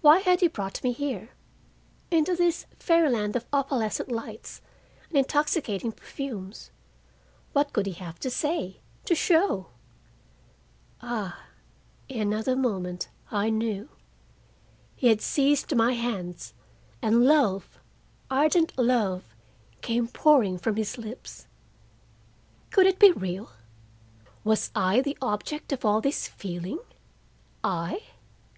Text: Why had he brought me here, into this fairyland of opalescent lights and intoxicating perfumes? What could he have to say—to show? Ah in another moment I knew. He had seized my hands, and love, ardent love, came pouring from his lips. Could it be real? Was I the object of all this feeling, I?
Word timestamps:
Why 0.00 0.20
had 0.20 0.40
he 0.40 0.48
brought 0.48 0.82
me 0.82 0.92
here, 0.92 1.32
into 2.10 2.34
this 2.34 2.64
fairyland 2.78 3.36
of 3.36 3.44
opalescent 3.52 4.10
lights 4.10 4.62
and 5.10 5.18
intoxicating 5.18 5.92
perfumes? 5.92 6.70
What 7.52 7.74
could 7.74 7.84
he 7.84 7.92
have 7.92 8.18
to 8.20 8.30
say—to 8.30 9.14
show? 9.14 9.66
Ah 11.02 11.42
in 12.08 12.22
another 12.22 12.56
moment 12.56 13.10
I 13.30 13.50
knew. 13.50 13.90
He 14.96 15.08
had 15.08 15.20
seized 15.20 15.76
my 15.76 15.92
hands, 15.92 16.54
and 17.02 17.26
love, 17.26 17.68
ardent 18.30 18.78
love, 18.78 19.24
came 19.82 20.08
pouring 20.08 20.56
from 20.56 20.76
his 20.76 20.96
lips. 20.96 21.46
Could 22.70 22.86
it 22.86 22.98
be 22.98 23.12
real? 23.12 23.50
Was 24.42 24.70
I 24.74 25.02
the 25.02 25.18
object 25.20 25.70
of 25.70 25.84
all 25.84 26.00
this 26.00 26.26
feeling, 26.28 26.78
I? 27.62 28.04